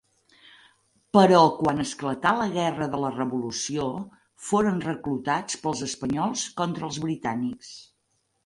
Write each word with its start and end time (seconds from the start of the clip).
Però 1.17 1.41
quan 1.57 1.83
esclatà 1.83 2.31
la 2.39 2.47
Guerra 2.55 2.87
de 2.95 3.01
la 3.05 3.11
Revolució 3.19 3.85
foren 4.49 4.83
reclutats 4.87 5.61
pels 5.67 5.85
espanyols 5.93 6.49
contra 6.63 6.89
els 6.91 7.03
britànics. 7.09 7.71